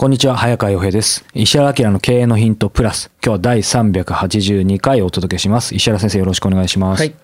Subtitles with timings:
[0.00, 1.24] こんにちは、早川洋平です。
[1.34, 3.10] 石原明の経営のヒントプラス。
[3.20, 5.74] 今日は第382回お届けします。
[5.74, 7.00] 石原先生よろしくお願いします。
[7.00, 7.16] はい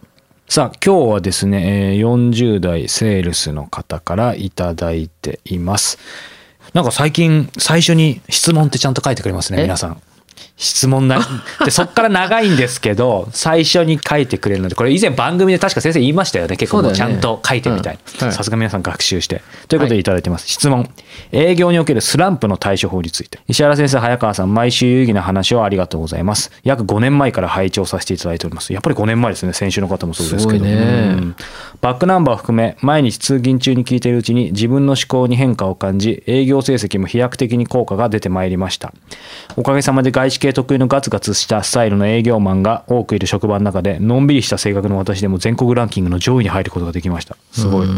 [0.48, 6.00] さあ、今日はですね、えー40代セールスの方からいただいています。
[6.72, 9.62] なんか最近、最初に質問ってちゃんと書いてくれますね、え？
[9.62, 10.02] 皆さん。
[10.56, 11.19] 質問な、
[11.64, 16.56] で、そっから長いんですけど、最初に書いてくれるので、これ以前番組で確か先生言いましたよね。
[16.56, 19.42] 結構もうちゃんと書いてみたいさすが皆さん学習して。
[19.66, 20.46] ということでいただいてます。
[20.46, 20.88] 質問。
[21.33, 23.41] 営業におけるスランプの対処法について。
[23.48, 26.52] 石原先生、早川さん、毎週有意義な話をありがとうございます。
[26.62, 28.72] 約5年前から拝聴させていただいております。
[28.72, 29.52] やっぱり5年前ですね。
[29.52, 30.64] 先週の方もそうですけど。
[30.64, 30.77] ねう
[31.20, 31.36] ん
[31.80, 38.94] バックナンバーを含め、毎日通勤中に聞いているうちに自分の思考に変化を感じ、営業成績も飛躍的に効果が出てまいりました。
[39.56, 47.36] おかげさまで外資系得意のガツガツしたスタイルの営業マンが多くいる職場の中で、のんびりした性格の私でも全国ランキングの上位に入ることができました。
[47.53, 47.89] すごい。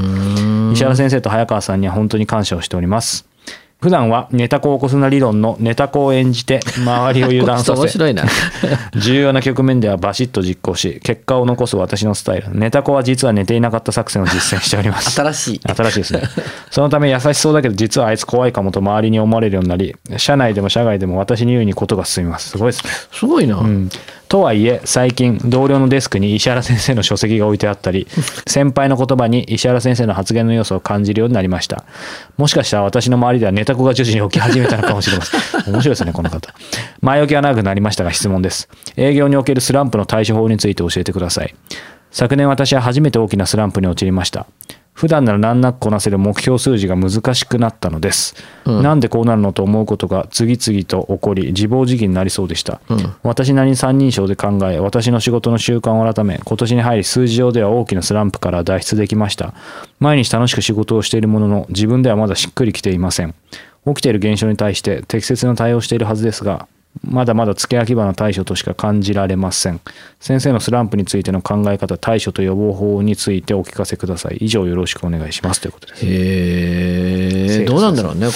[0.73, 3.27] 石原先生と早川さんには本当に感謝をしております。
[3.81, 7.87] 普段はネタ子を起こすな理論のネタ子を演じて周りを油断させ
[8.97, 12.59] 重要な局面ではバシッと実行し結果を残す私のスタイル。
[12.59, 15.11] ネタ子は実は寝ていなかった作戦を実践しております。
[15.21, 15.61] 新しい。
[15.63, 16.23] 新しいですね。
[16.71, 22.51] そのため優しそうだけど実はあいつ怖いかもと周りに思われるようになり社内でも社外でも私に優位にことが進みます。
[22.51, 22.91] すごいですね。
[23.13, 23.91] すごいな、うん
[24.29, 28.07] とはいえ最近同僚のデスクに石原先生の書籍が置いてあったり
[28.47, 31.85] 先輩の言葉に石原先生の発言の要素を感じるようになりました。
[32.37, 35.41] もしかしたら私の周りではネタ子が徐々に起き始めたのかもしれません。
[35.73, 36.55] 面白いですねこの方。
[37.01, 38.69] 前置きは長くなりましたが質問です。
[38.97, 41.55] 営業におけるスランプの対処法について教えてください。
[42.11, 44.47] 昨年私は初めて大きなスランプに陥りました
[44.97, 48.35] 普段なら難なくこなせる目標数字が難しくなったのです、
[48.65, 52.81] なんでこうなるのと思うことが次々と起こり自暴自棄になりそうでした、
[53.23, 59.53] 私なりに三人称で考え私の仕事の習慣を改め今年に入り数字上では大きなスランプから脱出できました。
[60.01, 63.35] 毎日楽しく仕事をしているものの自分ではまだしっくりきていません。
[63.87, 66.67] 起きている現象に対して適切な対応をしているはずですが
[67.05, 69.81] まだまだ付け焼き場の対処としか感じられません。
[70.21, 74.39] 先生のスランプについての考え方対処と予防法についてお聞かせください。
[74.41, 76.07] 以上よろしくお願いしますということです。
[76.07, 78.35] へえどうなんだろうねこ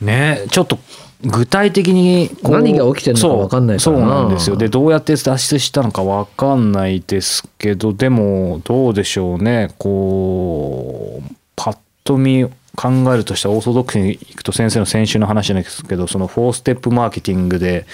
[0.00, 0.06] れ。
[0.06, 0.78] ねちょっと
[1.24, 4.00] 具体的に何が起きてんのか分かんないからな。
[4.00, 4.56] そうそうなんですよ。
[4.56, 9.72] でどうやって脱出したのか分かんないですけどでもどうでしょうね。
[9.78, 12.46] こうパッと見
[12.76, 17.86] 考えるとしたらオーソドックスにいくと先生の先週の話じゃないですけどその4ステップマーケティングで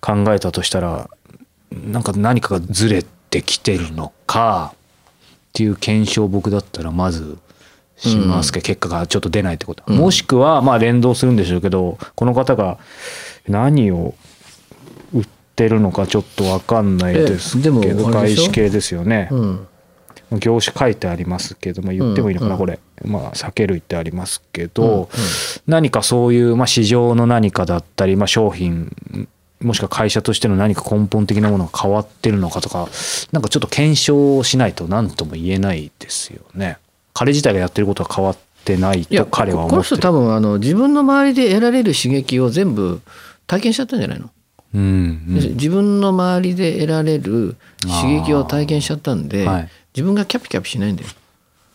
[0.00, 1.08] 考えたとしたら
[1.70, 4.78] なんか何かがずれてきてるのかっ
[5.54, 7.38] ていう検証を僕だったらまず
[7.96, 12.78] しますけど、結果がちょっと出ないってこと、もしくはまあ連動するんでしょうけどこの方が
[13.48, 14.14] 何を
[15.14, 19.68] 売ってるのかちょっと分かんないですけど外資系ですよね、うん
[20.32, 25.08] 業種書いてありますけど、まあ、言ってもいいのかな、うんこれ、まあ、酒類ってありますけど、
[25.66, 28.96] 何かそういう、まあ、市場の何かだったり、まあ、商品
[29.60, 32.88] もしくは会社としての何か根本的なものが変わってるのかとか
[33.32, 36.78] なんかちょっと検証しないと何とも言えないですよね。
[37.14, 40.02] 彼自体がやってることは変わってないと彼はこの人思ってる。
[40.02, 43.00] 多分あの自分の周りで得られる刺激を全部
[43.46, 44.30] 体験しちゃったんじゃないの、
[44.74, 45.34] うんうん。
[45.54, 51.08] 自分の周りで得られる刺激を体験しちゃったんで、はい自分がキャピキャピしないんだよ。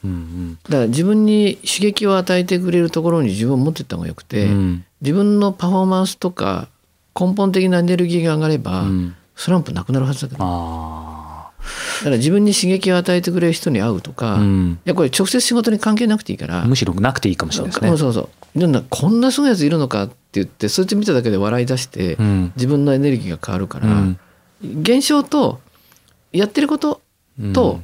[0.03, 4.85] うんだから自分に刺激を与えてくれるところに自分を持ってった方がよくて、うん。
[5.01, 6.69] 自分のパフォーマンスとか
[7.19, 9.15] 根本的なエネルギーが上がれば、うん。
[9.35, 11.51] スランプなくなるはずだからだあ
[12.03, 14.79] から自分に刺激を与えてくれる人に会うとか、うん。
[14.85, 17.89] やこれ直接仕事に関係なくていいから、むしろなくていいかもしれないですね。
[17.89, 18.85] そうそうそう。
[18.89, 22.53] こんなすごいやついるのかって言ってそいつ見ただけで笑い出して、うん。
[22.55, 24.17] 自分のエネルギーが変わるから、うん。
[24.81, 25.59] 現象と
[26.31, 27.01] やってること
[27.53, 27.79] と、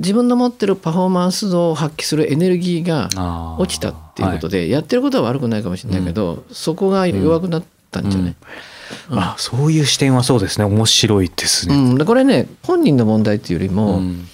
[0.00, 3.08] 自分の持ってるパフォーマンス度を発揮するエネルギーが
[3.58, 8.36] 落ちたっていうことで、やってることは悪くないかもしれないけど、そこが弱くなったんじゃない、
[9.10, 10.64] あそういう視点はそうですね。
[10.64, 11.74] 面白いですね。
[11.76, 14.26] うん、でこれね本人の問題っていうよりも、うん。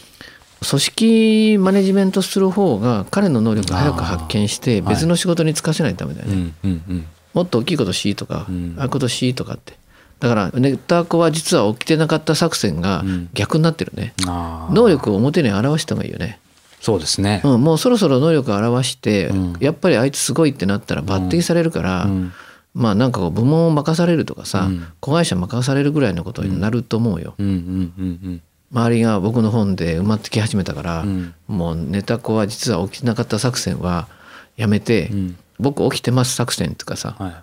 [0.66, 4.94] 組織マネジメントする方が彼の能力を早く発見してはい。
[4.94, 7.06] 別の仕事に就かせないとダメだよね、うんうんうん。
[7.34, 8.74] もっと大きいことしとか、うん。
[8.78, 9.74] ああいうことしとかって
[10.20, 13.28] だからネタコは実は起きてなかった作戦がうん。
[13.34, 14.74] 逆になってるね、あー。
[14.74, 16.38] 能力を表に表した方がいいよね、
[16.80, 17.40] そうですね。
[17.44, 19.56] うん、もうそろそろ能力を表して、うん。
[19.60, 22.32] やっぱりあいつすごいってなったら抜擢されるから、うん。
[22.74, 24.86] まあなんかこう部門を任されるとかさ、うん。
[25.00, 28.42] 子会社任されるぐらいのことになると思うよ、うんうんうん
[28.72, 31.34] 周りが僕の本で埋まってき始めたから、うん。
[31.46, 34.08] もうネタ子は実は起きてなかった作戦は
[34.56, 35.36] やめて、うん。
[35.58, 37.26] 僕起きてます作戦とかさ、うん。
[37.26, 37.34] はい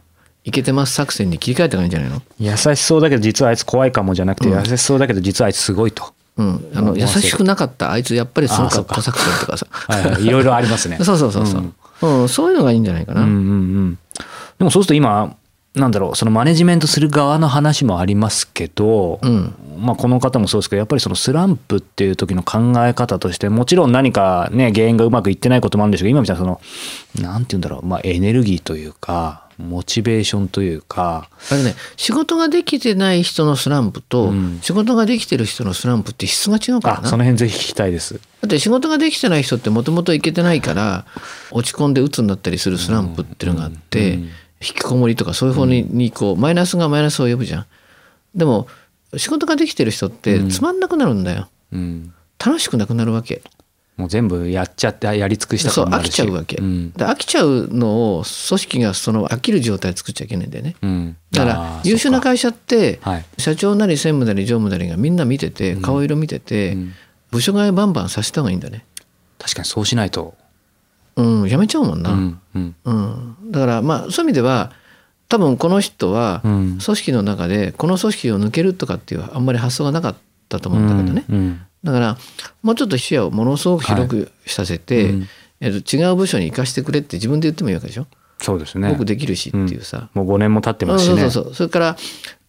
[0.52, 2.22] けてます作戦に切り替えた方がいいんじゃないの？
[2.40, 4.58] 優しそうだけど実はあいつ怖いかもじゃなくて、うん。
[4.58, 6.14] 優しそうだけど実はあいつすごいと。
[6.36, 9.68] うん、あのうん優しくなかったあいつやっぱりすごかった作戦とかさ。
[9.70, 10.98] はいろいろありますね。
[11.04, 11.62] そうそうそうそう、
[12.22, 12.30] うん。
[12.30, 14.00] そういうのがいいんじゃないかな、うんうんうん。
[14.58, 15.36] でもそうすると今
[15.76, 19.54] なんだろうそのマネジメントする側の話もありますけど、うん。
[19.80, 26.62] まあ、この方もそうですけどやっぱりそのスランプっていう時の考え方としてもちろん何かね原因がうまくいってないこともあるんでしょうけど今みたいなその
[27.22, 38.16] なんて言うんだろう、まあ、エネルギーというかモチベーションというかあれね仕事ができてない人のスランプと、うん仕事ができてる人のスランプって質が違うからその辺ぜひ聞きたいです。
[38.16, 41.06] だって仕事ができてない人ってもともといけてないから
[41.52, 44.30] 落ち込んで鬱になったりするスランプっていうのがあって、うん
[44.64, 47.66] 引きこもりとかそういう方ににこうマイナスがマイナスを呼ぶじゃん。
[48.34, 48.68] でも
[49.18, 51.50] 仕事ができてる人ってつまんなくなるんだよ。
[51.74, 52.14] うん、
[52.44, 53.44] 楽しくなくなるわけ。
[53.96, 56.58] もう全部やっちゃってやり尽くしたそう飽きちゃうわけ。
[56.58, 56.92] うん。
[56.92, 60.76] で飽きちゃうのを組織がその飽きる状態作っちゃいけないんだよね。
[60.82, 63.26] うん、だから優秀な会社ってはい。
[63.38, 66.94] 社長なり専務なり常務なりがみんな見てて顔色見ててうん。
[67.30, 68.86] 部署替えバンバンさせた方がいいんだね。
[69.40, 70.36] 確かにそうしないと、
[71.16, 72.12] うんやめちゃうもんな。
[72.12, 72.14] う
[72.60, 74.72] んだからまあそういう意味では
[75.30, 76.80] 多分この人はうん。
[76.84, 80.16] 組織の中でこの組織を抜けるとかっていうあんまり発想がなかっ
[80.50, 82.18] たと思うんだけどね、だから
[82.62, 85.28] もうちょっと視野をものすごく広くさせて、うん。
[85.60, 88.08] えっと違う部署に行かしてくれって自分で言ってもいいわけでしょ、
[88.40, 88.90] そうですね。
[88.90, 91.22] 僕できるしっていうさ、もう5年も経ってますしね。
[91.22, 91.54] そうそうそう。
[91.56, 91.98] それから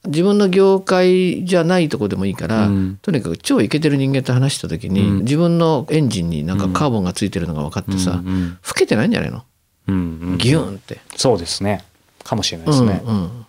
[0.07, 2.99] 自分の業界じゃないとこでもいいから、うん。
[3.03, 5.19] とにかく超イケてる人間と話した時に、うん。
[5.21, 8.51] 自分のエンジンになんかカーボンがついてるのが分かってさ、うんうん。
[8.51, 9.45] 老けてないんじゃないの？
[9.89, 9.99] うんう
[10.35, 11.01] んギューンって。
[11.17, 11.85] そうですね。
[12.25, 13.47] かもしれないですね、うんうん、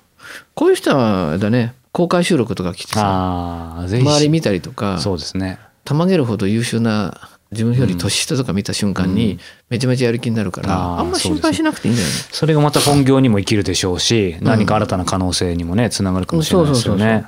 [0.53, 4.99] こういう人はだね公開収録とか来てさ周り見たりとか。
[4.99, 9.39] そうですねたまげるほど優秀な自分より年下とか見た瞬間に
[9.69, 12.13] めちゃめちゃやる気になるから、あんま心配しなくていいんだよね。
[12.31, 17.25] それがまた本業にも生きるでしょうし、何か新たな可能性にもねつながるかもしれないですよね。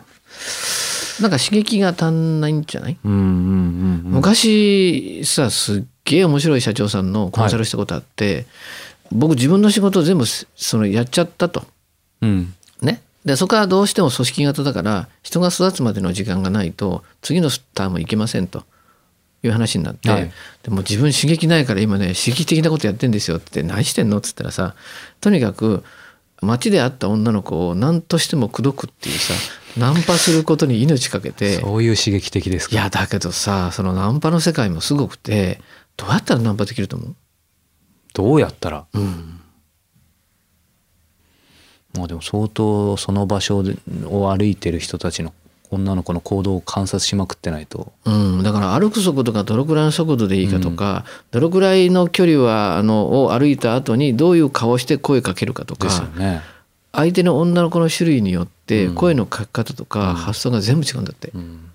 [1.22, 3.26] なんか刺激が足んないんじゃない、うんうんうん
[4.06, 4.12] うん。
[4.12, 8.46] 昔さすっげえ面白い社長さんのコンサルしたことあって、
[9.12, 11.66] 僕自分の仕事を全部そのやっちゃったと。
[12.22, 12.42] うん。
[12.42, 12.48] ね、
[13.28, 18.64] でそこはどうしても組織型だから人が育つまでの時間がないと次のタームいけませんと
[19.44, 20.32] いう話になって、はい。
[20.64, 24.76] でも自分刺激ないから今ね刺激的なことやってんですよって何してんのっつったらさ
[25.20, 25.84] とにかく
[26.42, 29.34] 街で会った女の子を何としても口説くっていうさ
[29.78, 32.76] ナンパすることに命かけてそういう刺激的ですか？
[32.76, 35.60] いやだけどさそのナンパの世界もすごくて
[35.98, 37.16] どうやったらナンパできると思う？
[38.14, 38.86] どうやったら？
[38.94, 39.42] うん
[41.96, 43.76] まあでも相当その場所で
[44.06, 45.34] を歩いてる人たちの
[45.70, 47.92] 女の子の行動を観察しまくってないと。
[48.06, 56.42] うん、だから歩く速度がどのくらいの速度でいいかとか、どのくらいの距離はあのを歩いた後にどういう顔して声かけるかとかね。
[56.94, 58.96] 相手の女の子の種類によってうん。
[58.96, 61.32] 声のかけ方とか発想が全部違うんだって。
[61.34, 61.70] うん、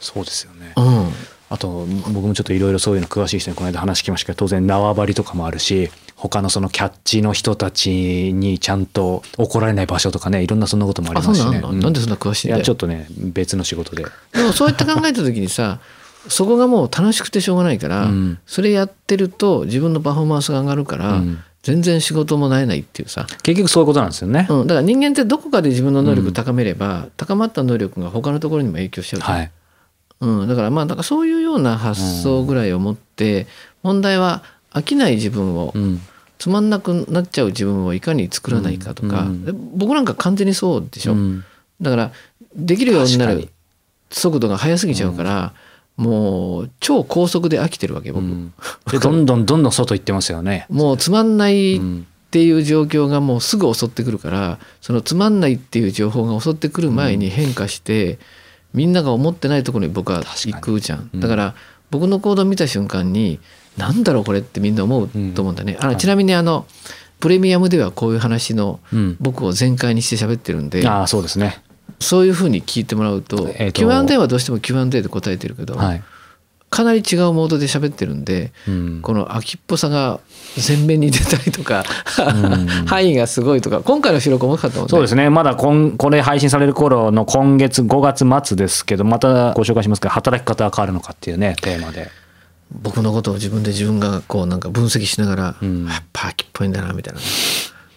[0.00, 0.72] そうですよね。
[0.76, 1.08] うん。
[1.50, 11.58] あと僕もちょっといろいろそういうの詳しい人にこの間話聞きましたけど当然縄張りとかもあるし他のそのキャッチの人たちにちゃんと怒られない場所とかねいろんなそんなこともありますしね。
[11.58, 12.58] うなんなんでそんな詳しいんだよ。
[12.58, 14.04] いやちょっとね別の仕事で。
[14.32, 15.80] でもそういった考えた時にさ
[16.28, 18.38] そこがもう楽しくてしょうがないから、うん。
[18.46, 21.42] それやってると自分のパフォーマンスが上がるから、うん。
[21.62, 24.46] 全然仕事もなえないっていうさ、結局そういうことなんですよね。
[24.50, 29.32] うん、だから人間ってどこかで自分の能力高めれば、高まった能力が他のところにも影響しちゃうじゃん。
[29.34, 29.50] はい。
[30.20, 33.46] うん、だからまあだからそういうような発想ぐらいを持って、
[33.82, 34.42] 問題は
[34.74, 36.00] 飽きない自分を、うん。
[36.38, 41.44] つまんなくなっちゃう自分をいかに作らないかとか、うんで僕なんか完全にそうでしょ、うん。
[41.80, 42.12] だから
[42.54, 43.48] できるようになる
[44.10, 45.54] 速度が速すぎちゃうから、
[45.96, 48.52] もう超高速で飽きてるわけ僕、うん。
[48.90, 50.66] でどんどんどんどん外行ってますよね。
[50.70, 52.06] もうつまんないっうん。
[52.30, 58.18] ていう状況がもうすぐ襲ってくるからそのつまんないっていう情報が襲ってくる前に変化して、
[58.72, 61.10] みんなが思ってないところに僕は行くじゃん。
[61.14, 61.54] だから
[61.92, 63.38] 僕の行動を見た瞬間に
[63.76, 66.66] なんだろうこれってみんな思うと思うんだね、あのちなみにあの
[67.20, 69.16] プレミアムではこういう話のうん。
[69.18, 71.62] 僕を全開にして喋ってるんで、ああそうですね。
[72.00, 76.02] そういうふうに聞いてもらうと,、えーと Q&A はどうしても Q&A で答えてるけど、はい、
[76.68, 79.00] かなり違うモードで喋ってるんで、うん。
[79.00, 80.20] この秋っぽさが
[80.68, 82.66] 前面に出たりとか、ん。
[82.84, 84.90] 範囲がすごいとか今回の収録面白かったもんね。
[84.90, 85.30] そうですね。
[85.30, 92.10] まだ今これ配信される頃の今月5月末ですけどまたご紹介しますけど働き方は変わるのかっていうねテーマで
[92.70, 97.20] 僕のことを自分で自分がこうなんか分析しながら、うんやっぱ秋っぽいんだなみたいな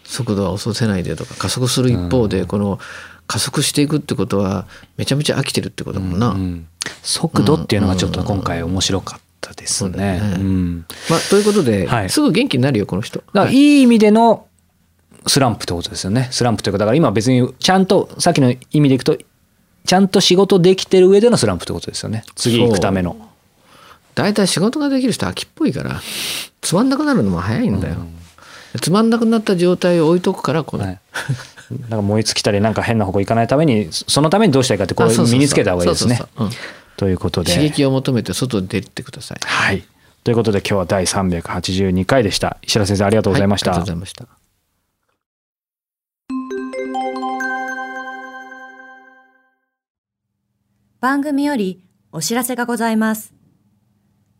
[0.03, 2.79] 速度は遅せないでとか加速する一方でこの
[3.27, 4.65] 加速していくってことは
[4.97, 6.29] めちゃめちゃ飽きてるってことだもんな。
[6.29, 6.67] うん
[7.03, 10.21] 速度っていうのがちょっと今回面白かったですね。
[10.35, 13.19] うんまあ、ということで、はいすぐ元気になるよこの人。
[13.19, 14.47] だからはいいい意味での
[15.25, 16.29] スランプってことですよね。
[16.31, 19.17] スランプというかだから今別にちゃんとさっきの意味でいくと
[19.85, 22.23] ちゃんと仕事できてる上でのスランプってことですよね。
[22.35, 23.26] 次行くための。
[24.17, 26.01] 大体仕事ができる人は秋っぽいから
[26.61, 27.97] つまんなくなるのも早いんだよ。
[28.81, 30.99] つまんなくなった状態を置いとくからこれ、はい。
[31.81, 36.19] なんか燃え尽きたりなんか変な方向行かないためにそのためにどうしたいかってこあそうそうそうう身につけた方がいいですね
[36.95, 37.51] ということで。
[37.51, 39.39] うん刺激を求めて外に出てください。
[39.45, 39.83] はい。
[40.23, 42.57] ということで今日は第382回でした。
[42.63, 43.69] 石原先生ありがとうございました。
[43.71, 44.27] はありがとうございました。
[50.99, 53.36] 番組よりお知らせがございます。